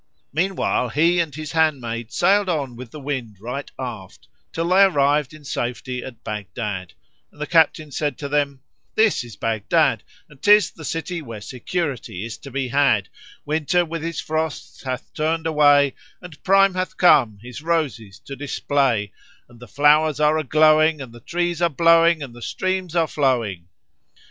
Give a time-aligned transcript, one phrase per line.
[0.33, 5.31] Meanwhile he and his handmaid sailed on with the wind right aft, till they arrived
[5.31, 6.93] in safety at Baghdad,
[7.31, 8.61] and the captain said to them,
[8.95, 13.09] "This is Baghdad and 'tis the city where security is to be had:
[13.45, 19.11] Winter with his frosts hath turned away and Prime hath come his roses to display;
[19.47, 23.05] and the flowers are a glowing and the trees are blowing and the streams are
[23.05, 23.67] flowing."